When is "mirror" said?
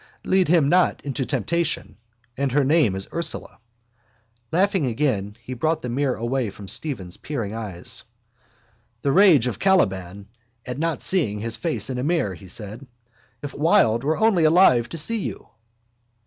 5.89-6.15, 12.03-12.33